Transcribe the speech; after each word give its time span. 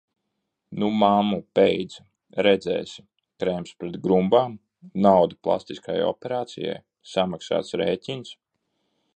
"Nu, 0.83 0.87
mammu, 1.01 1.37
beidz, 1.59 1.97
redzēsi!" 2.47 3.03
Krēms 3.43 3.75
pret 3.83 3.99
grumbām? 4.07 4.57
Nauda 5.07 5.39
plastiskajai 5.49 6.09
operācijai, 6.15 6.83
samaksāts 7.15 7.81
rēķins? 7.85 8.35